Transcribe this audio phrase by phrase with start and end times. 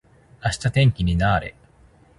[0.43, 1.53] 明日天気にな～れ。